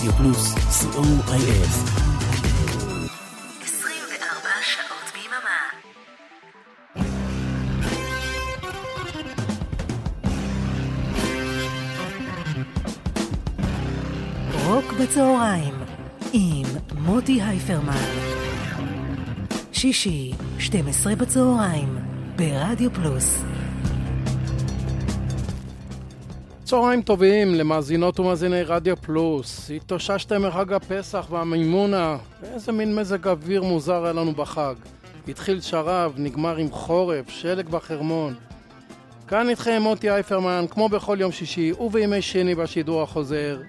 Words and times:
רדיו 0.00 0.12
פלוס, 0.12 0.54
co.il. 0.54 1.68
24 3.62 4.48
שעות 4.62 5.12
ביממה. 5.14 5.60
רוק 14.64 14.92
בצהריים 15.00 15.74
עם 16.32 16.66
מוטי 16.98 17.42
הייפרמן. 17.42 17.92
שישי, 19.72 20.32
12 20.58 21.16
בצהריים, 21.16 21.98
ברדיו 22.36 22.94
פלוס. 22.94 23.49
צהריים 26.70 27.02
טובים 27.02 27.54
למאזינות 27.54 28.20
ומאזיני 28.20 28.62
רדיו 28.62 28.96
פלוס. 28.96 29.70
התאוששתם 29.76 30.42
מחג 30.42 30.72
הפסח 30.72 31.26
והמימונה. 31.30 32.16
איזה 32.42 32.72
מין 32.72 32.94
מזג 32.94 33.28
אוויר 33.28 33.62
מוזר 33.62 34.04
היה 34.04 34.12
לנו 34.12 34.32
בחג. 34.32 34.74
התחיל 35.28 35.60
שרב, 35.60 36.12
נגמר 36.16 36.56
עם 36.56 36.70
חורף, 36.70 37.28
שלג 37.28 37.68
בחרמון. 37.68 38.34
כאן 39.28 39.48
איתכם 39.48 39.82
מוטי 39.82 40.10
אייפרמן, 40.10 40.64
כמו 40.70 40.88
בכל 40.88 41.16
יום 41.20 41.32
שישי 41.32 41.72
ובימי 41.72 42.22
שני 42.22 42.54
בשידור 42.54 43.02
החוזר, 43.02 43.60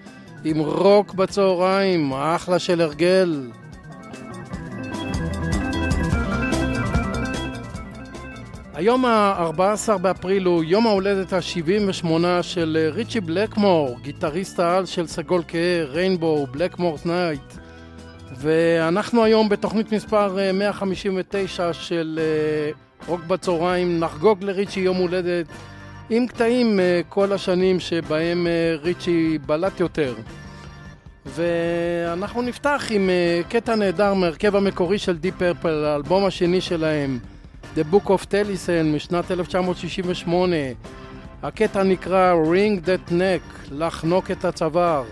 עם 0.44 0.58
רוק 0.58 1.14
בצהריים, 1.14 2.12
אחלה 2.12 2.58
של 2.58 2.80
הרגל. 2.80 3.50
היום 8.74 9.04
ה-14 9.04 9.98
באפריל 9.98 10.44
הוא 10.44 10.64
יום 10.64 10.86
ההולדת 10.86 11.32
ה-78 11.32 12.06
של 12.42 12.78
אה, 12.80 12.90
ריצ'י 12.90 13.20
בלקמור, 13.20 13.98
גיטריסט 14.02 14.60
העל 14.60 14.86
של 14.86 15.06
סגול 15.06 15.42
כהה, 15.48 15.84
ריינבו, 15.84 16.46
בלקמורס 16.46 17.06
נייט. 17.06 17.52
ואנחנו 18.36 19.24
היום 19.24 19.48
בתוכנית 19.48 19.92
מספר 19.92 20.36
159 20.54 21.66
אה, 21.66 21.72
של 21.72 22.20
אה, 22.22 22.70
רוק 23.06 23.20
בצהריים 23.24 24.00
נחגוג 24.00 24.44
לריצ'י 24.44 24.80
יום 24.80 24.96
הולדת 24.96 25.46
עם 26.10 26.26
קטעים 26.26 26.80
מכל 27.08 27.32
השנים 27.32 27.80
שבהם 27.80 28.46
ריצ'י 28.82 29.38
בלט 29.46 29.80
יותר. 29.80 30.14
ואנחנו 31.26 32.42
נפתח 32.42 32.86
עם 32.90 33.10
קטע 33.48 33.74
נהדר 33.74 34.14
מהרכב 34.14 34.56
המקורי 34.56 34.98
של 34.98 35.16
דיפ 35.16 35.34
פרפל, 35.38 35.84
האלבום 35.84 36.24
השני 36.24 36.60
שלהם. 36.60 37.18
The 37.74 37.84
Book 37.94 38.06
of 38.06 38.24
Tellison 38.30 38.84
משנת 38.96 39.30
1968. 39.30 40.54
הקטע 41.42 41.82
נקרא 41.82 42.34
Ring 42.34 42.86
That 42.86 43.10
Neck, 43.10 43.70
לחנוק 43.70 44.30
את 44.30 44.44
הצוואר. 44.44 45.04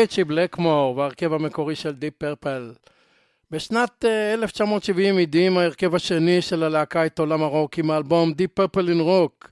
ריצ'י 0.00 0.24
בלקמור 0.24 0.96
והרכב 0.96 1.32
המקורי 1.32 1.74
של 1.74 1.92
דיפ 1.92 2.14
פרפל. 2.18 2.72
בשנת 3.50 4.04
1970 4.04 5.16
אה, 5.16 5.22
הדהים 5.22 5.58
ההרכב 5.58 5.94
השני 5.94 6.42
של 6.42 6.62
הלהקה 6.62 7.06
את 7.06 7.18
עולם 7.18 7.42
הרוק 7.42 7.78
עם 7.78 7.90
האלבום 7.90 8.32
Deep 8.32 8.50
Purple 8.54 8.88
in 8.88 9.00
Rock. 9.00 9.50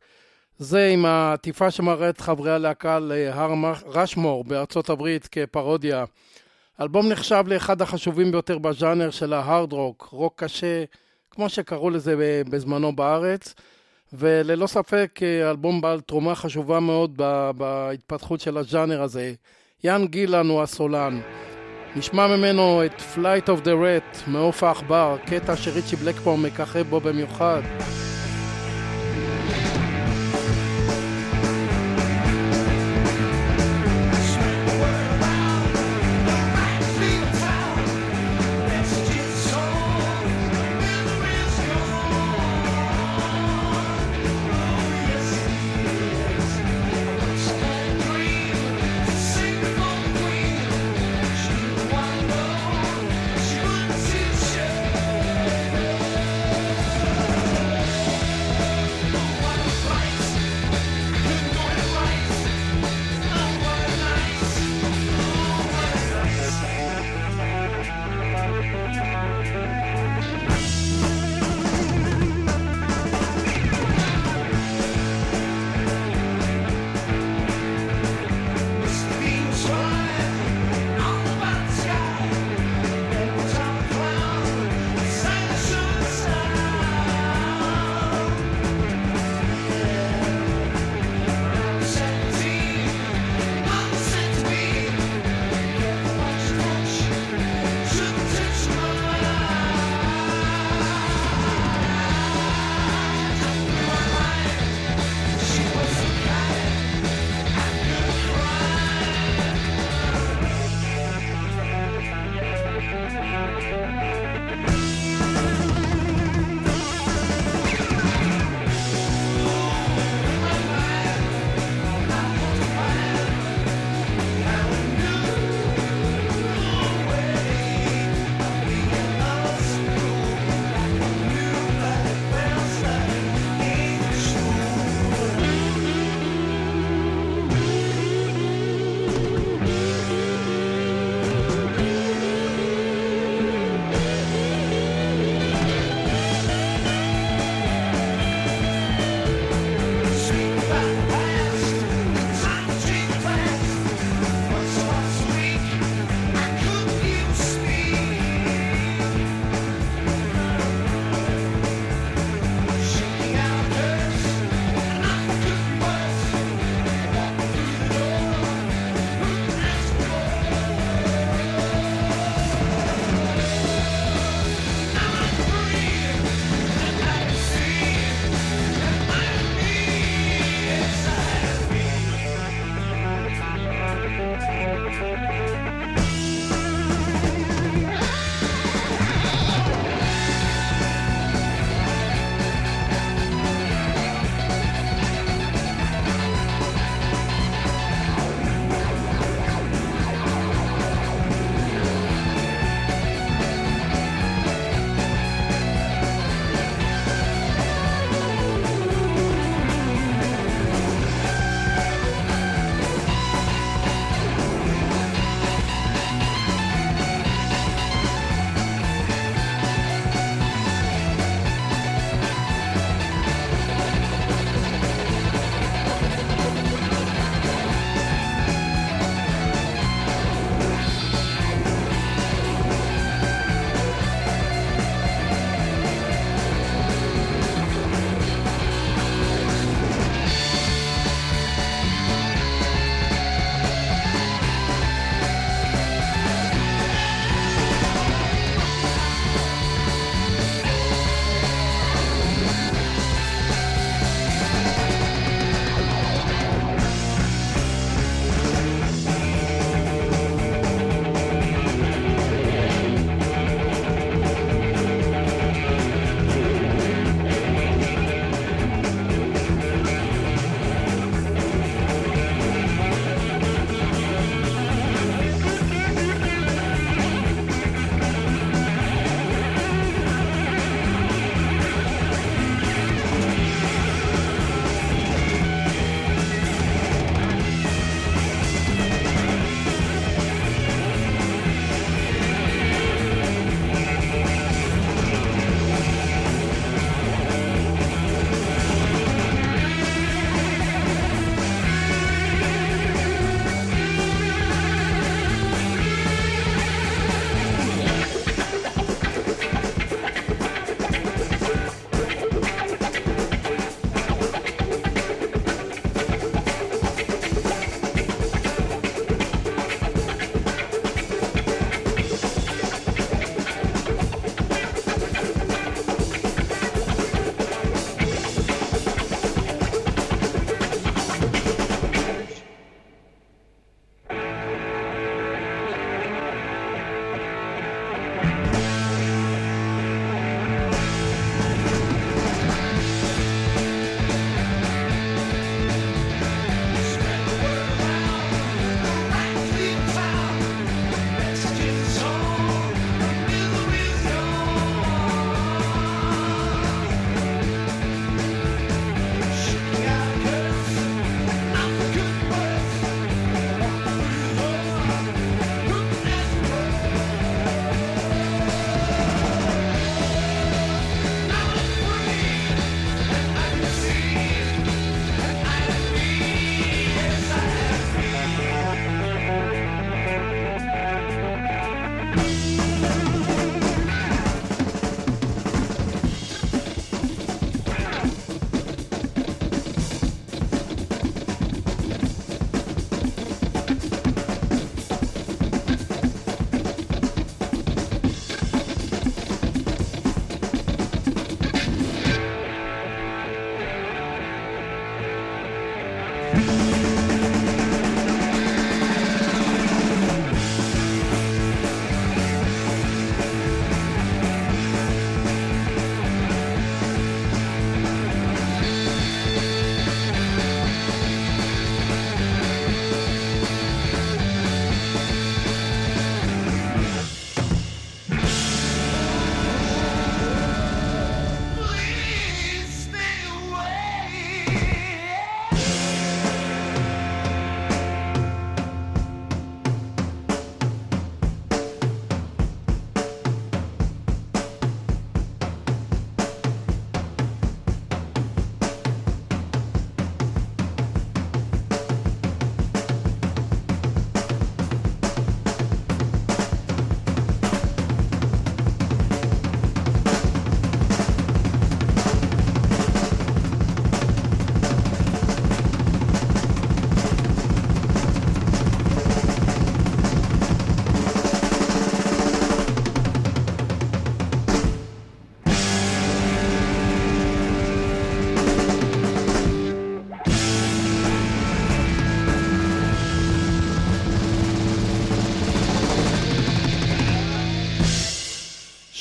זה 0.59 0.89
עם 0.89 1.05
העטיפה 1.05 1.71
שמראה 1.71 2.09
את 2.09 2.21
חברי 2.21 2.53
הלהקה 2.53 2.99
כהר 2.99 3.55
ראשמור 3.87 4.45
בארצות 4.45 4.91
הברית 4.91 5.29
כפרודיה. 5.33 6.05
האלבום 6.79 7.09
נחשב 7.09 7.45
לאחד 7.47 7.83
החשובים 7.83 8.33
ביותר 8.33 8.59
בז'אנר 8.59 9.11
של 9.11 9.33
ההארד 9.33 9.73
רוק, 9.73 10.09
רוק 10.13 10.45
קשה, 10.45 10.85
כמו 11.31 11.49
שקראו 11.49 11.91
לזה 11.91 12.43
בזמנו 12.51 12.97
בארץ. 12.97 13.55
וללא 14.13 14.67
ספק 14.67 15.21
אה, 15.23 15.51
אלבום 15.51 15.81
בעל 15.81 16.01
תרומה 16.01 16.35
חשובה 16.35 16.81
מאוד 16.81 17.17
בהתפתחות 17.57 18.41
של 18.41 18.57
הז'אנר 18.57 19.03
הזה. 19.03 19.33
יאן 19.85 20.07
גילן 20.07 20.49
הוא 20.49 20.63
הסולן. 20.63 21.21
נשמע 21.97 22.37
ממנו 22.37 22.83
את 22.85 23.03
Flight 23.15 23.47
of 23.47 23.65
the 23.65 23.69
Rat 23.69 24.31
מעוף 24.31 24.63
העכבר, 24.63 25.17
קטע 25.27 25.57
שריצ'י 25.57 25.97
בלקפור 25.97 26.39
מככב 26.39 26.83
בו 26.83 27.01
במיוחד. 27.01 27.61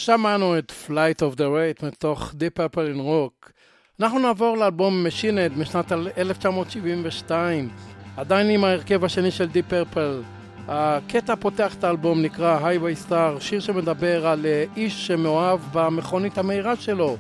שמענו 0.08 0.58
את 0.58 0.74
Flight 0.88 1.20
of 1.20 1.38
the 1.38 1.40
Rate 1.40 1.86
מתוך 1.86 2.34
Deep 2.34 2.60
Purple 2.60 2.96
in 2.96 3.00
Rock. 3.00 3.52
אנחנו 4.00 4.20
נעבור 4.20 4.58
לאלבום 4.58 5.08
משינד 5.08 5.58
משנת 5.58 5.92
1972, 6.18 7.70
עדיין 8.18 8.50
עם 8.50 8.64
ההרכב 8.64 9.06
השני 9.06 9.32
של 9.32 9.48
Deep 9.54 9.74
Purple. 9.74 10.24
הקטע 10.68 11.36
פותח 11.36 11.76
את 11.76 11.84
האלבום 11.84 12.22
נקרא 12.22 12.60
Highway 12.60 13.10
Star, 13.10 13.40
שיר 13.40 13.60
שמדבר 13.60 14.28
על 14.28 14.46
אה, 14.46 14.66
איש 14.76 15.08
שמאוהב 15.08 15.60
במכונית 15.74 16.38
המהירה 16.38 16.76
שלו. 16.76 17.18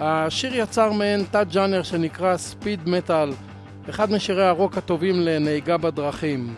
השיר 0.00 0.54
יצר 0.54 0.92
מעין 0.92 1.24
תת 1.30 1.46
ג'אנר 1.52 1.82
שנקרא 1.82 2.36
ספיד 2.36 2.88
מטאל, 2.88 3.30
אחד 3.90 4.12
משירי 4.12 4.46
הרוק 4.46 4.78
הטובים 4.78 5.20
לנהיגה 5.20 5.76
בדרכים. 5.76 6.54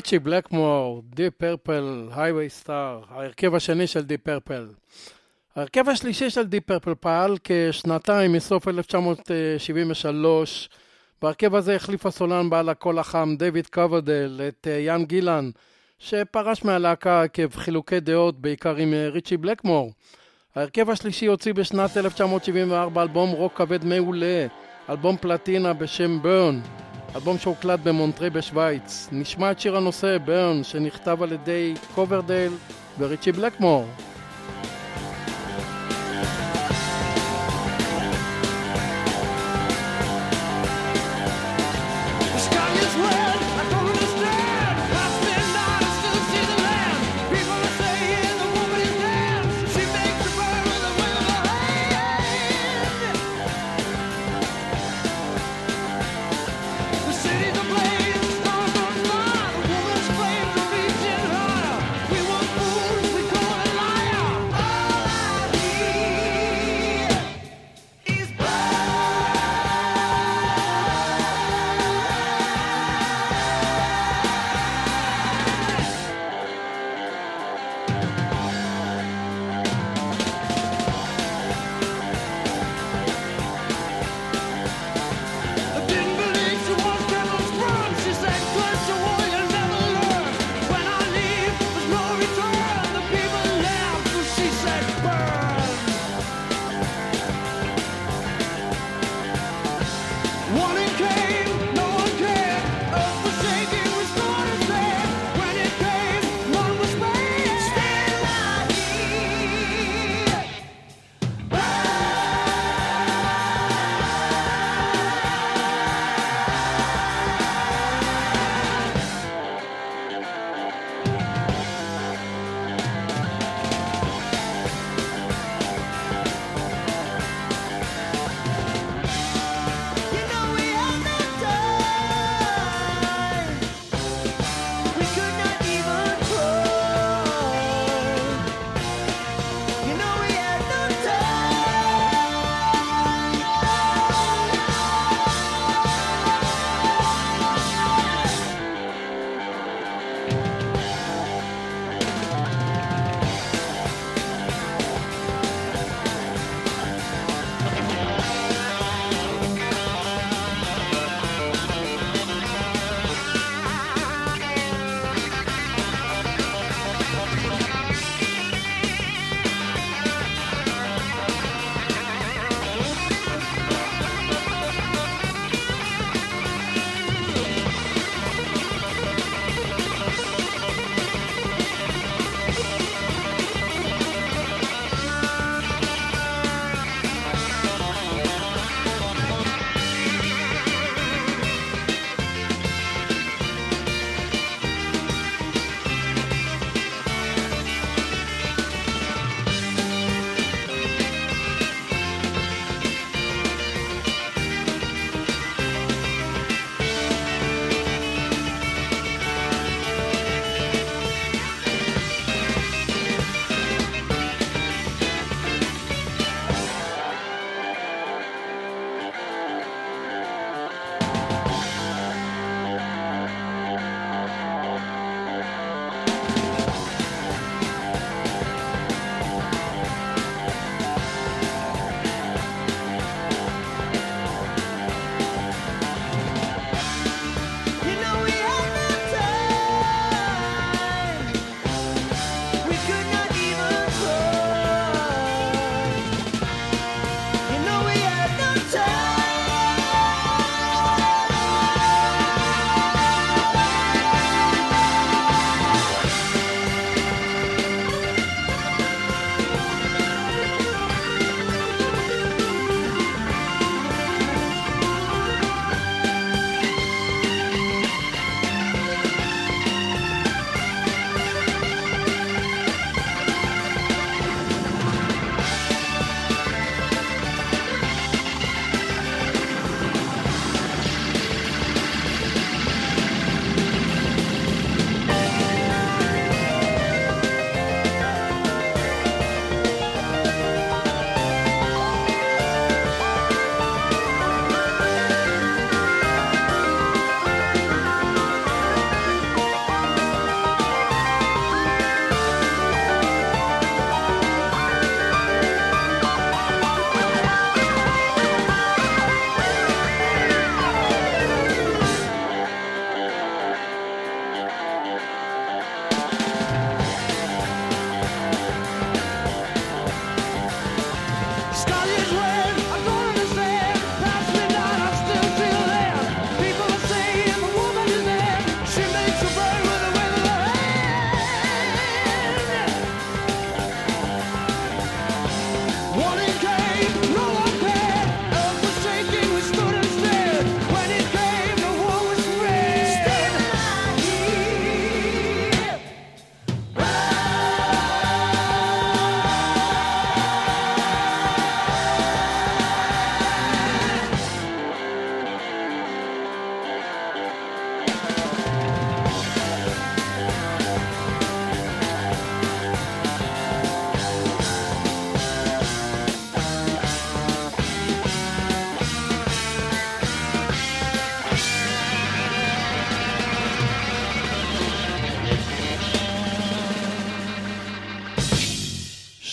ריצ'י 0.00 0.18
בלקמור, 0.18 1.02
דיפ 1.14 1.30
פרפל, 1.30 2.08
Highway 2.14 2.48
Star, 2.48 3.00
ההרכב 3.10 3.54
השני 3.54 3.86
של 3.86 4.02
דיפ 4.02 4.18
פרפל. 4.18 4.66
ההרכב 5.56 5.88
השלישי 5.88 6.30
של 6.30 6.46
די 6.46 6.60
פרפל 6.60 6.94
פעל 7.00 7.36
כשנתיים 7.44 8.32
מסוף 8.32 8.68
1973. 8.68 10.68
בהרכב 11.22 11.54
הזה 11.54 11.76
החליף 11.76 12.06
הסולן 12.06 12.50
בעל 12.50 12.68
הקול 12.68 12.98
החם 12.98 13.34
דיוויד 13.38 13.66
קוברדייל 13.66 14.40
את 14.48 14.66
אה, 14.70 14.78
יאן 14.78 15.04
גילן, 15.04 15.50
שפרש 15.98 16.64
מהלהקה 16.64 17.22
עקב 17.22 17.56
חילוקי 17.56 18.00
דעות 18.00 18.40
בעיקר 18.40 18.76
עם 18.76 18.94
אה, 18.94 19.08
ריצ'י 19.08 19.36
בלקמור. 19.36 19.92
ההרכב 20.56 20.90
השלישי 20.90 21.26
הוציא 21.26 21.54
בשנת 21.54 21.96
1974 21.96 23.02
אלבום 23.02 23.30
רוק 23.30 23.52
כבד 23.56 23.84
מעולה, 23.84 24.46
אלבום 24.88 25.16
פלטינה 25.16 25.72
בשם 25.72 26.22
Burn, 26.22 26.60
אלבום 27.16 27.38
שהוקלט 27.38 27.80
במונטרה 27.80 28.30
בשוויץ. 28.30 29.08
נשמע 29.12 29.50
את 29.50 29.60
שיר 29.60 29.76
הנושא 29.76 30.18
Burn, 30.24 30.64
שנכתב 30.64 31.22
על 31.22 31.32
ידי 31.32 31.74
קוברדייל 31.94 32.52
וריצ'י 32.98 33.32
בלקמור. 33.32 33.86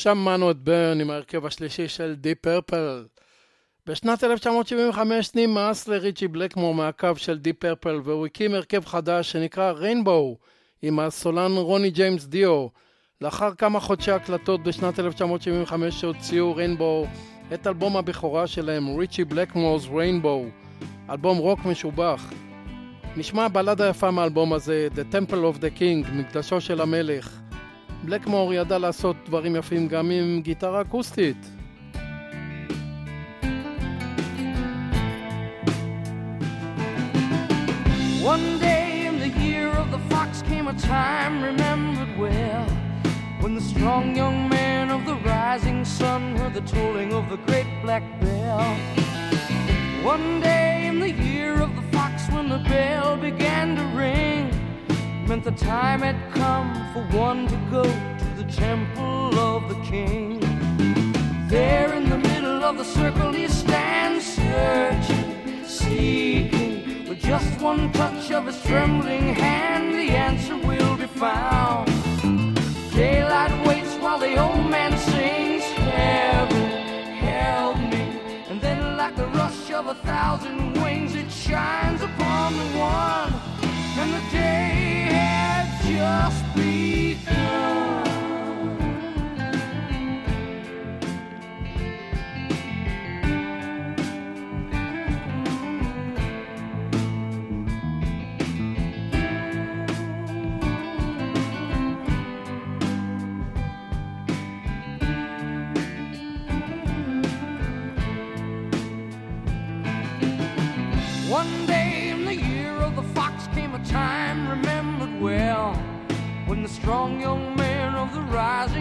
שמענו 0.08 0.52
את 0.52 0.58
Burn 0.58 1.02
עם 1.02 1.10
ההרכב 1.10 1.46
השלישי 1.46 1.88
של 1.88 2.16
דיפ 2.16 2.36
פרפל. 2.36 3.06
בשנת 3.88 4.24
1975 4.24 5.36
נמאס 5.36 5.88
לריצ'י 5.88 6.28
בלקמור 6.28 6.74
מהקו 6.74 7.16
של 7.16 7.38
דיפ 7.38 7.54
פרפל 7.54 8.02
והוא 8.04 8.26
הקים 8.26 8.54
הרכב 8.54 8.86
חדש 8.86 9.32
שנקרא 9.32 9.72
ריינבו 9.72 10.38
עם 10.82 11.00
הסולן 11.00 11.52
רוני 11.52 11.90
ג'יימס 11.90 12.26
דיו. 12.26 12.68
לאחר 13.22 13.54
כמה 13.54 13.80
חודשי 13.80 14.12
הקלטות 14.12 14.64
בשנת 14.64 15.00
1975 15.00 16.00
שהוציאו 16.02 16.56
ריינבו 16.56 17.08
את 17.54 17.68
אלבום 17.68 17.98
הבכורה 17.98 18.48
שלהם, 18.48 18.98
Ritchie 18.98 19.24
Blackmore's 19.24 19.96
Rainbow, 19.96 20.46
אלבום 21.10 21.38
רוק 21.38 21.60
משובח. 21.66 22.34
נשמע 23.18 23.48
בלדה 23.48 23.90
יפה 23.90 24.12
מהאלבום 24.12 24.54
הזה, 24.54 24.88
The 24.96 25.14
Temple 25.14 25.56
of 25.56 25.62
the 25.62 25.80
King, 25.80 26.12
מקדשו 26.12 26.62
של 26.62 26.82
המלך. 26.82 27.47
בלקמור 28.05 28.55
ידע 28.55 28.79
לעשות 28.79 29.17
דברים 29.27 29.57
יפים 29.57 29.89
גם 29.89 30.11
עם 30.11 30.41
גיטרה 30.43 30.81
אקוסטית. 30.81 31.51
One 38.25 38.61
day 38.61 39.07
in 39.09 39.19
the 39.19 39.33
year 39.45 39.71
of 39.83 39.91
the 39.91 40.03
fox 40.11 40.43
came 40.43 40.69
a 40.69 40.75
time 40.75 41.43
remembered 41.43 42.13
well 42.25 42.65
when 43.43 43.53
the 43.59 43.65
strong 43.73 44.05
young 44.15 44.49
man 44.49 44.91
of 44.97 45.01
the 45.11 45.17
rising 45.33 45.85
sun 45.85 46.37
heard 46.39 46.55
the 46.55 46.67
tolling 46.75 47.13
of 47.13 47.25
the 47.33 47.39
great 47.49 47.71
black 47.83 48.05
bell. 48.21 48.69
One 50.15 50.41
day 50.41 50.87
in 50.91 51.01
the 51.01 51.11
year 51.11 51.55
of 51.67 51.71
the 51.79 51.87
fox 51.95 52.15
when 52.35 52.49
the 52.49 52.63
bell 52.73 53.17
began 53.17 53.67
to 53.79 53.85
ring 54.03 54.45
meant 55.28 55.44
the 55.44 55.52
time 55.52 56.00
had 56.00 56.16
come 56.32 56.74
for 56.94 57.04
one 57.18 57.48
to 57.48 57.58
go 57.70 57.84
to 57.84 58.26
the 58.42 58.46
temple 58.50 59.38
of 59.38 59.68
the 59.68 59.76
king. 59.82 60.40
There 61.50 61.94
in 61.94 62.10
the 62.10 62.18
middle 62.18 62.64
of 62.64 62.78
the 62.78 62.86
circle 62.86 63.34
he 63.34 63.48
stands 63.50 64.26
searching, 64.26 65.66
seeking. 65.66 67.10
With 67.10 67.20
just 67.20 67.60
one 67.60 67.92
touch 67.92 68.32
of 68.32 68.46
his 68.46 68.62
trembling 68.64 69.36
hand, 69.36 69.96
the 69.96 70.12
answer 70.16 70.56
will 70.56 70.96
be 70.96 71.08
found. 71.08 71.88
Daylight 72.94 73.68
waits 73.68 73.96
while 73.96 74.20
the 74.20 74.38
old 74.38 74.70
man 74.70 74.98
sings, 74.98 75.64
Heaven, 75.64 76.72
help 77.18 77.78
me. 77.78 78.22
And 78.50 78.62
then, 78.62 78.96
like 78.96 79.16
the 79.18 79.28
rush 79.28 79.72
of 79.72 79.88
a 79.88 79.96
thousand 79.96 80.82
wings, 80.82 81.16
it 81.16 81.30
shines 81.30 82.02
upon 82.02 82.54
the 82.54 82.78
one, 82.78 83.37
and 84.08 84.16
the 84.16 84.32
day 84.32 85.98
just 85.98 86.56
begun. 86.56 88.07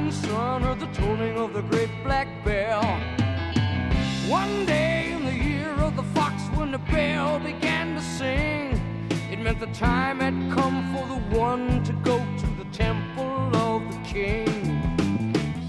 Rising 0.07 0.29
sun 0.29 0.63
heard 0.63 0.81
the 0.81 0.87
tolling 0.87 1.37
of 1.37 1.53
the 1.53 1.63
great 1.63 1.91
black 2.05 2.29
bell. 2.45 2.83
One 4.29 4.67
day 4.67 5.13
in 5.13 5.25
the 5.25 5.33
year 5.33 5.73
of 5.81 5.97
the 5.97 6.03
fox 6.15 6.43
when 6.57 6.73
the 6.73 6.79
bell 6.79 7.39
began 7.39 7.95
to 7.95 8.03
sing, 8.03 8.81
it 9.31 9.39
meant 9.39 9.61
the 9.61 9.67
time 9.69 10.21
had 10.21 10.35
come 10.53 10.95
for 10.95 11.07
the 11.07 11.39
one 11.39 11.83
to 11.85 11.93
go 12.05 12.19
to 12.19 12.47
the 12.63 12.65
temple 12.73 13.57
of 13.57 13.83
the 13.93 14.01
king. 14.05 14.83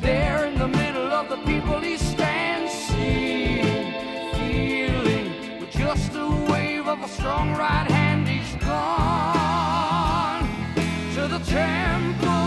There 0.02 0.46
in 0.46 0.58
the 0.58 0.68
middle 0.68 1.12
of 1.12 1.30
the 1.30 1.38
people 1.38 1.80
he 1.80 1.98
stands, 1.98 2.72
seeing, 2.72 3.94
feeling, 4.34 5.60
with 5.60 5.72
just 5.72 6.14
a 6.16 6.28
wave 6.52 6.88
of 6.88 7.02
a 7.02 7.08
strong 7.08 7.52
right 7.52 7.90
hand, 7.90 8.28
he's 8.28 8.56
gone 8.64 10.44
to 11.16 11.28
the 11.28 11.40
temple 11.46 12.47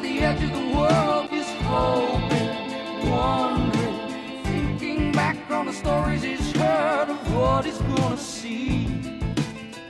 at 0.00 0.02
the 0.02 0.20
edge 0.20 0.42
of 0.42 0.52
the 0.52 0.76
world, 0.76 1.28
he's 1.30 1.50
hoping, 1.64 3.10
wondering, 3.10 4.44
thinking 4.44 5.12
back 5.12 5.36
on 5.50 5.66
the 5.66 5.72
stories 5.72 6.22
he's 6.22 6.52
heard 6.52 7.10
of 7.10 7.34
what 7.34 7.64
he's 7.66 7.78
gonna 7.78 8.16
see. 8.16 8.86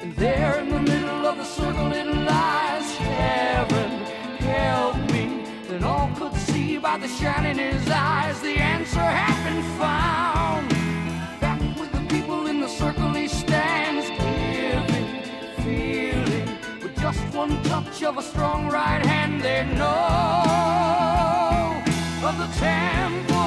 And 0.01 0.15
there 0.17 0.59
in 0.61 0.71
the 0.71 0.81
middle 0.81 1.27
of 1.27 1.37
the 1.37 1.45
circle 1.45 1.93
it 1.93 2.07
lies, 2.07 2.97
heaven, 2.97 3.91
help 4.39 4.97
me. 5.13 5.45
Then 5.69 5.85
all 5.85 6.11
could 6.17 6.35
see 6.35 6.79
by 6.79 6.99
the 6.99 7.09
shine 7.09 7.47
in 7.47 7.59
his 7.59 7.89
eyes, 7.89 8.41
the 8.41 8.57
answer 8.59 8.99
had 9.21 9.37
been 9.45 9.63
found. 9.79 10.69
Back 11.41 11.61
with 11.79 11.93
the 11.93 12.05
people 12.15 12.49
in 12.49 12.61
the 12.61 12.69
circle 12.69 13.10
one 17.35 17.63
touch 17.65 18.03
of 18.03 18.19
a 18.19 18.23
strong 18.23 18.69
right 18.69 19.05
hand, 19.05 19.41
they 19.41 19.65
know 19.77 20.61
of 22.27 22.39
the 22.39 22.47
temple 22.59 23.40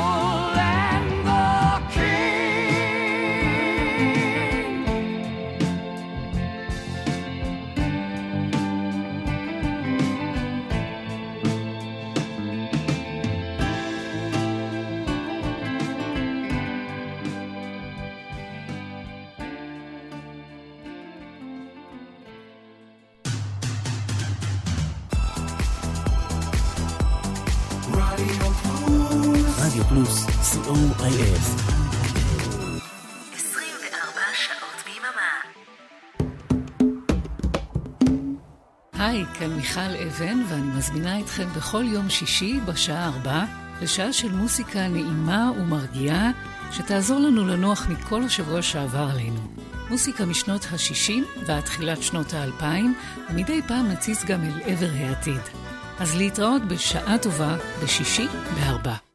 פלוס, 29.94 30.26
co.il. 30.26 31.40
24 33.36 34.22
שעות 34.34 34.84
ביממה. 34.86 35.34
היי, 38.94 39.26
כאן 39.40 39.54
מיכל 39.54 39.80
אבן, 40.08 40.44
ואני 40.50 40.78
מזמינה 40.78 41.20
אתכם 41.20 41.48
בכל 41.56 41.84
יום 41.88 42.10
שישי 42.10 42.60
בשעה 42.66 43.06
ארבע 43.08 43.44
לשעה 43.82 44.14
של 44.14 44.32
מוסיקה 44.32 44.88
נעימה 44.88 45.52
ומרגיעה 45.58 46.32
שתעזור 46.72 47.20
לנו 47.20 47.48
לנוח 47.48 47.88
מכל 47.90 48.24
השבוע 48.24 48.62
שעבר 48.62 49.10
עלינו. 49.12 49.42
מוסיקה 49.90 50.26
משנות 50.26 50.66
ה-60 50.72 51.46
ועד 51.46 51.64
תחילת 51.64 52.02
שנות 52.02 52.34
ה-2000, 52.34 52.64
ומדי 53.30 53.62
פעם 53.68 53.88
נציץ 53.88 54.24
גם 54.24 54.44
אל 54.44 54.62
עבר 54.66 54.90
העתיד. 54.94 55.42
אז 56.00 56.16
להתראות 56.16 56.62
בשעה 56.68 57.18
טובה 57.18 57.58
בשישי 57.84 58.28
בארבע. 58.56 59.13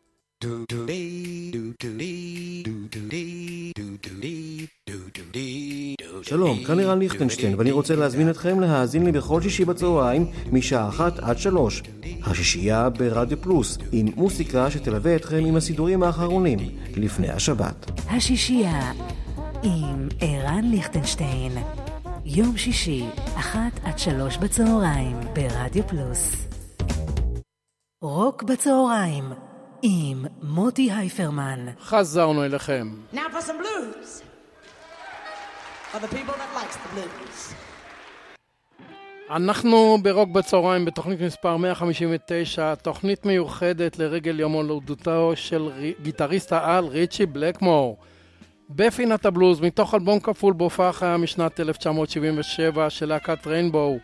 שלום, 6.22 6.64
כאן 6.64 6.76
לירן 6.76 6.98
ליכטנשטיין, 6.98 7.54
ואני 7.58 7.70
רוצה 7.70 7.96
להזמין 7.96 8.30
אתכם 8.30 8.60
להאזין 8.60 9.04
לי 9.04 9.12
בכל 9.12 9.42
שישי 9.42 9.64
בצהריים, 9.64 10.26
משעה 10.52 10.88
אחת 10.88 11.18
עד 11.18 11.38
שלוש. 11.38 11.82
השישייה 12.22 12.90
ברדיו 12.90 13.42
פלוס, 13.42 13.78
עם 13.92 14.06
מוסיקה 14.16 14.70
שתלווה 14.70 15.16
אתכם 15.16 15.44
עם 15.46 15.56
הסידורים 15.56 16.02
האחרונים, 16.02 16.58
לפני 16.96 17.30
השבת. 17.30 17.90
השישייה 18.10 18.92
עם 19.62 20.08
ערן 20.20 20.64
ליכטנשטיין. 20.64 21.52
יום 22.24 22.56
שישי, 22.56 23.04
אחת 23.34 23.80
עד 23.84 23.98
שלוש 23.98 24.36
בצהריים, 24.36 25.16
ברדיו 25.34 25.88
פלוס. 25.88 26.48
רוק 28.02 28.42
בצהריים, 28.42 29.24
עם 29.82 30.24
מוטי 30.42 30.92
הייפרמן. 30.92 31.66
חזרנו 31.80 32.44
אליכם. 32.44 32.88
Now 33.12 33.16
for 33.16 33.40
some 33.40 33.58
blues. 33.62 34.22
For 35.92 35.98
the 35.98 36.08
people 36.08 36.34
that 36.34 36.50
likes 36.56 36.76
the 36.76 36.94
blues. 36.94 37.54
אנחנו 39.30 39.98
ברוק 40.02 40.28
בצהריים 40.28 40.84
בתוכנית 40.84 41.20
מספר 41.20 41.56
159, 41.56 42.74
תוכנית 42.74 43.26
מיוחדת 43.26 43.98
לרגל 43.98 44.40
יום 44.40 44.52
הולדותו 44.52 45.32
של 45.34 45.70
גיטריסט 46.02 46.52
העל 46.52 46.84
ריצ'י 46.86 47.26
בלקמור. 47.26 47.96
בפינת 48.70 49.26
הבלוז, 49.26 49.60
מתוך 49.60 49.94
אלבום 49.94 50.20
כפול 50.20 50.52
בהופעה 50.52 50.92
חיה 50.92 51.16
משנת 51.16 51.60
1977 51.60 52.90
של 52.90 53.06
להקת 53.08 53.46
ריינבו, 53.46 53.98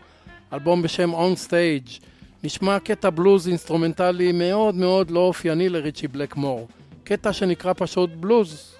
אלבום 0.53 0.83
בשם 0.83 1.15
On 1.15 1.49
Stage. 1.49 2.05
נשמע 2.44 2.78
קטע 2.78 3.11
בלוז 3.11 3.48
אינסטרומנטלי 3.48 4.33
מאוד 4.33 4.74
מאוד 4.74 5.11
לא 5.11 5.20
אופייני 5.20 5.68
לריצ'י 5.68 6.09
בלקמור. 6.09 6.68
קטע 7.04 7.33
שנקרא 7.33 7.72
פשוט 7.76 8.11
בלוז. 8.11 8.74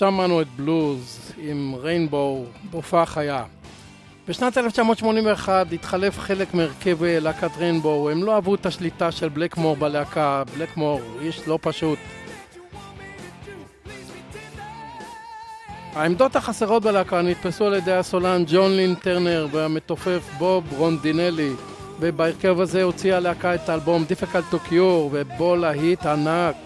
שמענו 0.00 0.40
את 0.40 0.46
בלוז 0.56 1.32
עם 1.38 1.74
ריינבואו 1.80 2.44
בהופעה 2.70 3.06
חיה. 3.06 3.44
בשנת 4.28 4.58
1981 4.58 5.66
התחלף 5.72 6.18
חלק 6.18 6.54
מהרכב 6.54 6.98
להקת 7.04 7.50
ריינבואו, 7.58 8.10
הם 8.10 8.22
לא 8.22 8.34
אהבו 8.34 8.54
את 8.54 8.66
השליטה 8.66 9.12
של 9.12 9.28
בלקמור 9.28 9.76
בלהקה, 9.76 10.42
בלקמור 10.56 11.00
איש 11.20 11.48
לא 11.48 11.58
פשוט. 11.62 11.98
העמדות 15.92 16.36
החסרות 16.36 16.82
בלהקה 16.82 17.22
נתפסו 17.22 17.66
על 17.66 17.74
ידי 17.74 17.92
הסולן 17.92 18.44
ג'ון 18.46 18.76
לין 18.76 18.94
טרנר 18.94 19.46
והמתופף 19.52 20.30
בוב 20.38 20.64
רונדינלי 20.76 21.50
ובהרכב 22.00 22.60
הזה 22.60 22.82
הוציאה 22.82 23.16
הלהקה 23.16 23.54
את 23.54 23.68
האלבום 23.68 24.04
Difficult 24.08 24.54
to 24.54 24.70
Cure 24.70 25.10
ובו 25.10 25.56
להיט 25.56 26.06
ענק 26.06 26.56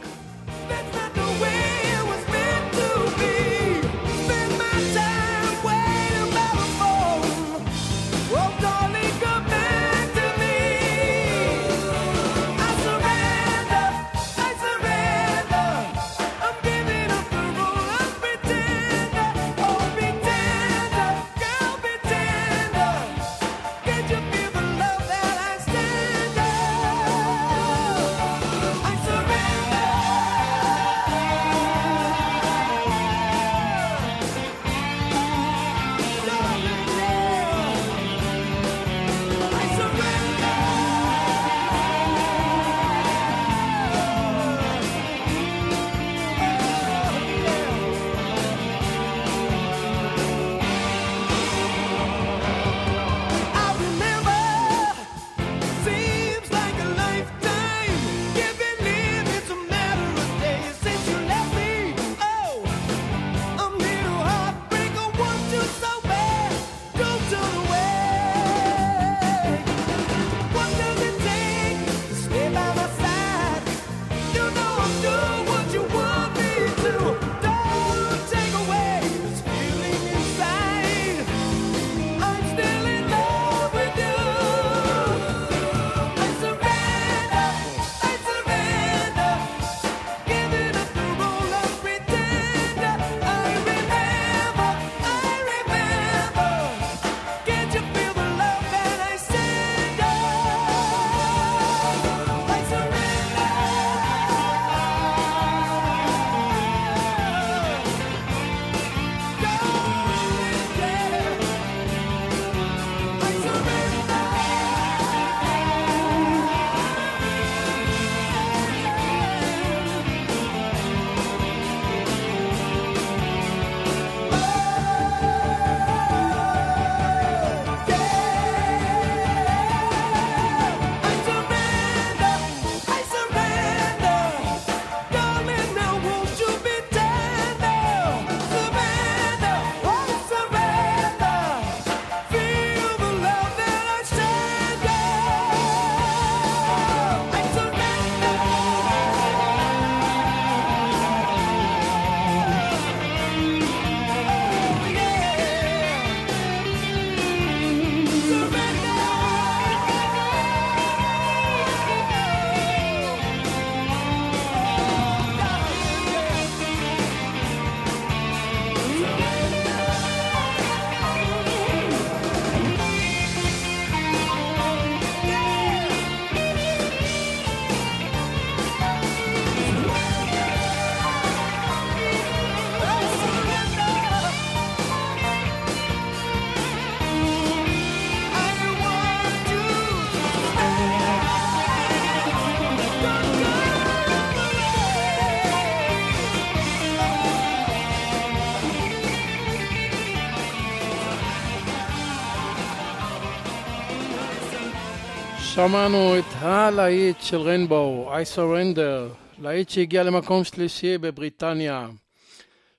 שמענו 205.54 206.18
את 206.18 206.24
הלהיט 206.38 207.16
של 207.20 207.36
ריינבו, 207.36 208.14
I 208.14 208.36
Surrender, 208.36 209.14
להיט 209.42 209.68
שהגיע 209.68 210.02
למקום 210.02 210.44
שלישי 210.44 210.98
בבריטניה. 210.98 211.88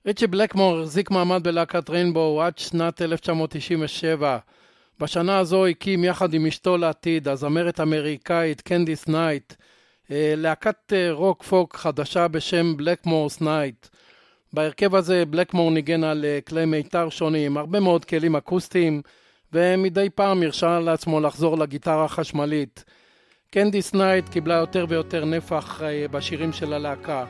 ריצ'י 0.06 0.26
בלקמור 0.26 0.78
החזיק 0.80 1.10
מעמד 1.10 1.42
בלהקת 1.42 1.90
ריינבו 1.90 2.42
עד 2.42 2.58
שנת 2.58 3.02
1997. 3.02 4.38
בשנה 5.00 5.38
הזו 5.38 5.66
הקים 5.66 6.04
יחד 6.04 6.34
עם 6.34 6.46
אשתו 6.46 6.76
לעתיד, 6.76 7.28
הזמרת 7.28 7.80
האמריקאית 7.80 8.60
קנדיס 8.60 9.08
נייט, 9.08 9.54
אה, 10.10 10.34
להקת 10.36 10.92
אה, 10.92 11.12
רוק 11.12 11.42
פולק 11.42 11.76
חדשה 11.76 12.28
בשם 12.28 12.76
בלקמורס 12.76 13.40
נייט. 13.40 13.86
בהרכב 14.52 14.94
הזה 14.94 15.24
בלקמור 15.26 15.70
ניגן 15.70 16.04
על 16.04 16.24
אה, 16.24 16.38
כלי 16.48 16.64
מיתר 16.64 17.08
שונים, 17.08 17.56
הרבה 17.56 17.80
מאוד 17.80 18.04
כלים 18.04 18.36
אקוסטיים, 18.36 19.02
ומדי 19.52 20.10
פעם 20.14 20.42
הרשה 20.42 20.80
לעצמו 20.80 21.20
לחזור 21.20 21.58
לגיטרה 21.58 22.04
החשמלית. 22.04 22.84
קנדיס 23.50 23.94
נייט 23.94 24.28
קיבלה 24.28 24.54
יותר 24.54 24.86
ויותר 24.88 25.24
נפח 25.24 25.82
אה, 25.82 26.06
בשירים 26.10 26.52
של 26.52 26.72
הלהקה. 26.72 27.24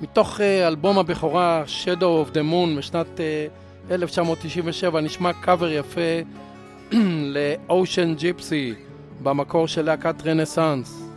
מתוך 0.00 0.40
אה, 0.40 0.68
אלבום 0.68 0.98
הבכורה 0.98 1.64
Shadow 1.66 2.00
of 2.00 2.34
the 2.34 2.52
Moon 2.52 2.78
משנת 2.78 3.20
1997 3.90 4.98
אה, 4.98 5.04
נשמע 5.04 5.32
קאבר 5.32 5.70
יפה 5.70 6.00
ל-Ocean 7.34 8.20
Gypsy 8.20 8.74
במקור 9.22 9.68
של 9.68 9.84
להקת 9.84 10.26
רנסאנס. 10.26 11.07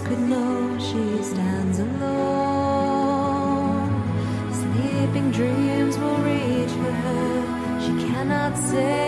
could 0.00 0.18
know 0.20 0.78
she 0.78 1.22
stands 1.22 1.78
alone. 1.78 3.10
Sleeping 4.52 5.30
dreams 5.30 5.98
will 5.98 6.18
reach 6.18 6.70
for 6.70 6.92
her, 6.92 7.80
she 7.80 7.92
cannot 8.06 8.56
say. 8.56 8.99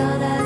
saw 0.00 0.16
that 0.16 0.39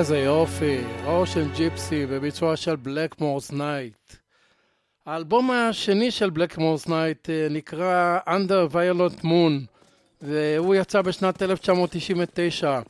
איזה 0.00 0.18
יופי, 0.18 0.78
Ocean 1.06 1.48
Gypsy 1.56 2.06
בביצוע 2.06 2.56
של 2.56 2.76
בלקמורס 2.76 3.52
נייט. 3.52 4.12
האלבום 5.06 5.50
השני 5.50 6.10
של 6.10 6.30
בלקמורס 6.30 6.88
נייט 6.88 7.30
נקרא 7.50 8.18
Under 8.28 8.74
Violet 8.74 9.24
Moon 9.24 9.66
והוא 10.22 10.74
יצא 10.74 11.02
בשנת 11.02 11.42
1999. 11.42 12.80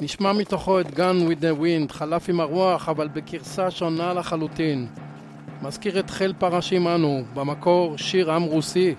נשמע 0.00 0.32
מתוכו 0.32 0.80
את 0.80 0.86
Gun 0.86 1.28
with 1.28 1.40
the 1.40 1.60
Wind, 1.60 1.92
חלף 1.92 2.28
עם 2.28 2.40
הרוח 2.40 2.88
אבל 2.88 3.08
בגרסה 3.08 3.70
שונה 3.70 4.14
לחלוטין. 4.14 4.86
מזכיר 5.62 6.00
את 6.00 6.10
חיל 6.10 6.32
פרשים 6.38 6.88
אנו, 6.88 7.24
במקור 7.34 7.96
שיר 7.96 8.32
עם 8.32 8.42
רוסי. 8.42 8.94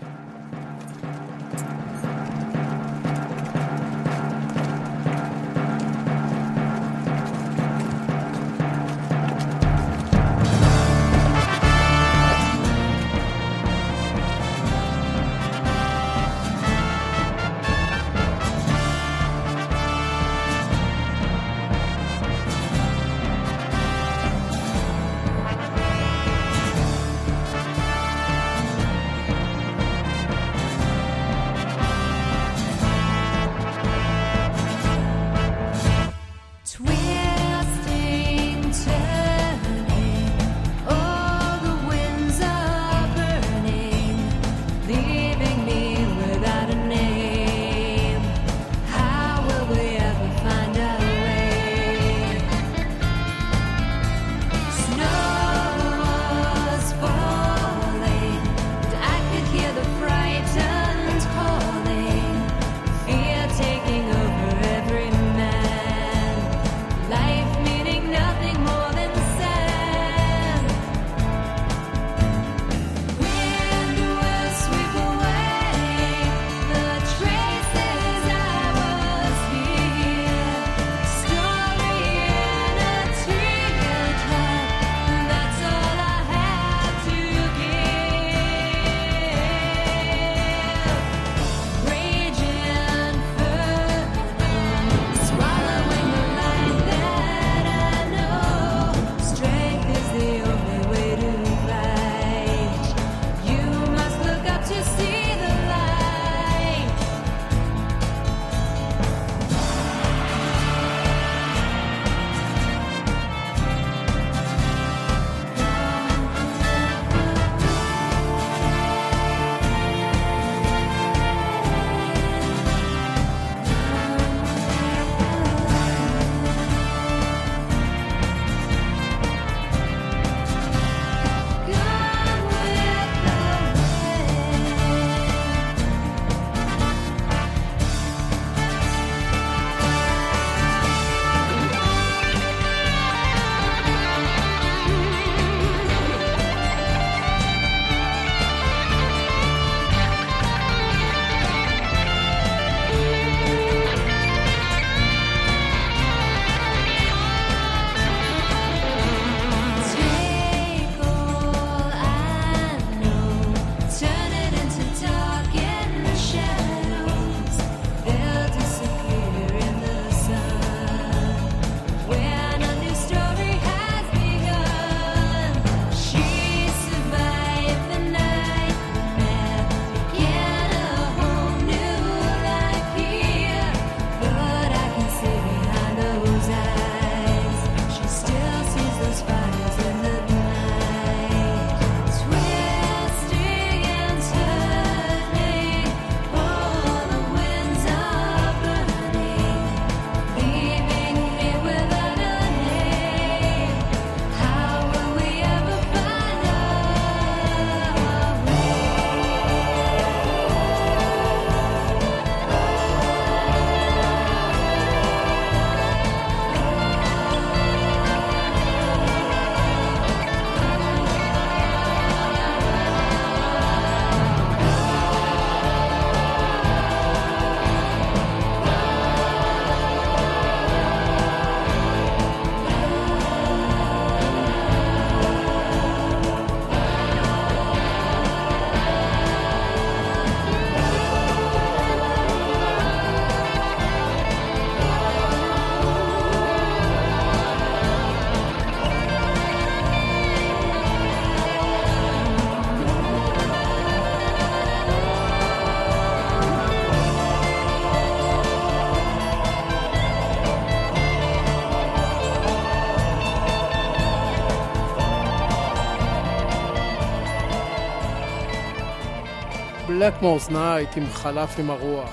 בלקמורס 270.08 270.50
נייט 270.50 270.98
עם 270.98 271.06
חלף 271.12 271.60
עם 271.60 271.70
הרוח. 271.70 272.10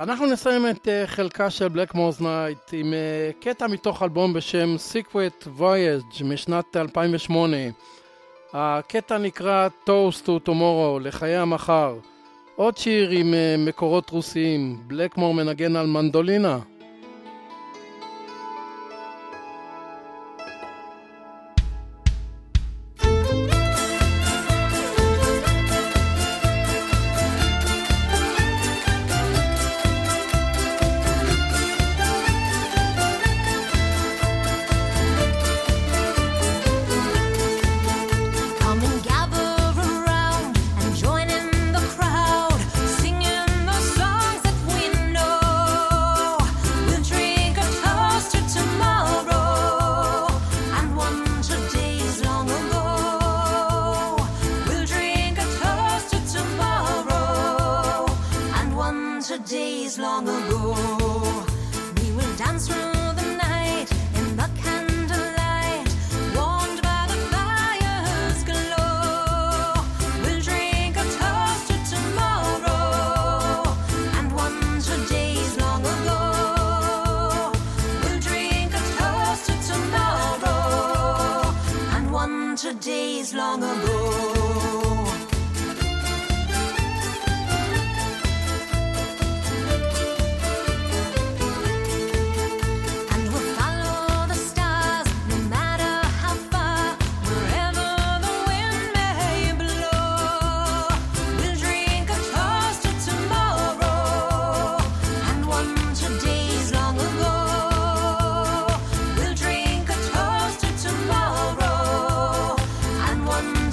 אנחנו 0.00 0.26
נסיים 0.26 0.70
את 0.70 0.86
uh, 0.86 1.06
חלקה 1.06 1.50
של 1.50 1.68
בלקמורס 1.68 2.20
נייט 2.20 2.58
עם 2.72 2.92
uh, 2.92 3.44
קטע 3.44 3.66
מתוך 3.66 4.02
אלבום 4.02 4.32
בשם 4.32 4.76
Secret 4.92 5.46
Voyage 5.60 6.24
משנת 6.24 6.76
2008. 6.76 7.56
הקטע 8.52 9.18
נקרא 9.18 9.68
Toast 9.86 10.26
to 10.26 10.48
Tomorrow, 10.48 11.00
לחיי 11.00 11.36
המחר. 11.36 11.96
עוד 12.56 12.76
שיר 12.76 13.10
עם 13.10 13.34
uh, 13.34 13.68
מקורות 13.68 14.10
רוסיים, 14.10 14.76
בלקמור 14.86 15.34
מנגן 15.34 15.76
על 15.76 15.86
מנדולינה. 15.86 16.58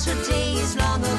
today 0.04 0.54
is 0.54 0.76
long 0.78 1.11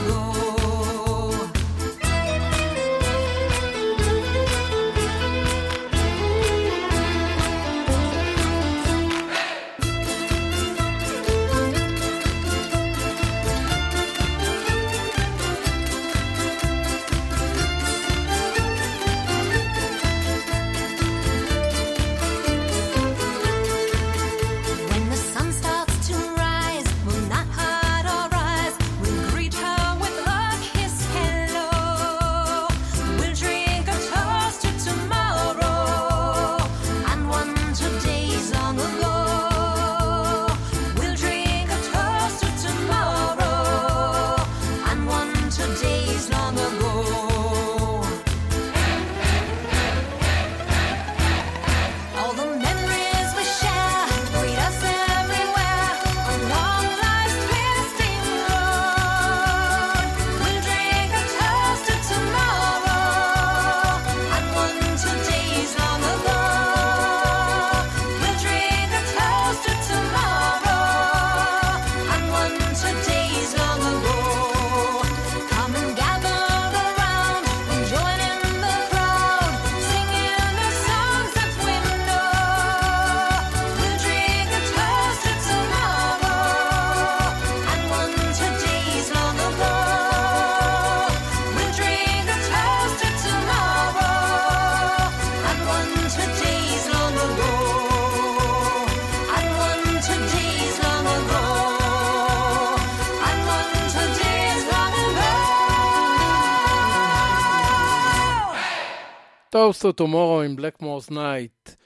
Toast 109.82 109.98
to 109.98 110.00
Tomorrow 110.00 110.44
עם 110.44 110.56
Blackmore's 110.58 111.10
Night. 111.12 111.76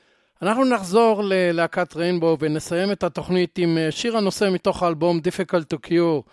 אנחנו 0.43 0.65
נחזור 0.65 1.23
ללהקת 1.25 1.97
ריינבו 1.97 2.37
ונסיים 2.41 2.93
את 2.93 3.05
התוכנית 3.05 3.59
עם 3.59 3.79
אה, 3.79 3.91
שיר 3.91 4.17
הנושא 4.17 4.49
מתוך 4.53 4.83
האלבום 4.83 5.19
Difficult 5.19 5.75
to 5.75 5.89
Cure. 5.89 6.31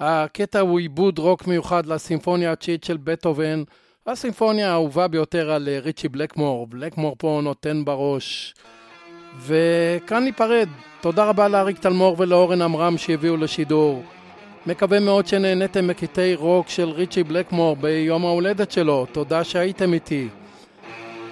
הקטע 0.00 0.60
הוא 0.60 0.78
עיבוד 0.78 1.18
רוק 1.18 1.46
מיוחד 1.46 1.86
לסימפוניה 1.86 2.52
התשיעית 2.52 2.84
של 2.84 2.96
בטהובן, 2.96 3.62
הסימפוניה 4.06 4.70
האהובה 4.70 5.08
ביותר 5.08 5.50
על 5.50 5.68
אה, 5.68 5.78
ריצ'י 5.78 6.08
בלקמור. 6.08 6.66
בלקמור 6.66 7.14
פה 7.18 7.40
נותן 7.42 7.84
בראש. 7.84 8.54
וכאן 9.40 10.24
ניפרד. 10.24 10.68
תודה 11.00 11.24
רבה 11.24 11.48
לאריק 11.48 11.78
תלמור 11.78 12.16
ולאורן 12.18 12.62
עמרם 12.62 12.98
שהביאו 12.98 13.36
לשידור. 13.36 14.02
מקווה 14.66 15.00
מאוד 15.00 15.26
שנהניתם 15.26 15.86
מקטעי 15.86 16.34
רוק 16.34 16.68
של 16.68 16.90
ריצ'י 16.90 17.22
בלקמור 17.22 17.76
ביום 17.76 18.24
ההולדת 18.24 18.70
שלו. 18.70 19.06
תודה 19.12 19.44
שהייתם 19.44 19.92
איתי. 19.92 20.28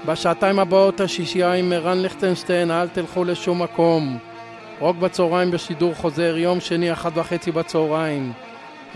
בשעתיים 0.07 0.59
הבאות 0.59 1.00
השישייה 1.00 1.52
עם 1.52 1.72
ערן 1.72 1.98
ליכטנשטיין, 1.98 2.70
אל 2.70 2.88
תלכו 2.88 3.24
לשום 3.24 3.62
מקום. 3.62 4.18
רוק 4.78 4.96
בצהריים 4.96 5.50
בשידור 5.50 5.94
חוזר, 5.94 6.36
יום 6.36 6.61
שני, 6.61 6.92
אחת 6.92 7.12
וחצי 7.14 7.52
בצהריים. 7.52 8.32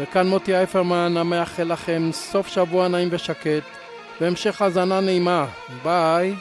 וכאן 0.01 0.27
מוטי 0.27 0.57
אייפרמן, 0.57 1.17
המאחל 1.17 1.73
לכם 1.73 2.09
סוף 2.13 2.49
שבוע 2.49 2.89
נעים 2.89 3.09
ושקט, 3.11 3.63
והמשך 4.21 4.63
האזנה 4.63 5.01
נעימה. 5.01 5.47
ביי. 5.83 6.35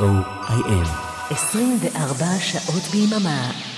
co.il. 0.00 0.88
24 1.30 2.38
שעות 2.40 2.82
ביממה. 2.82 3.69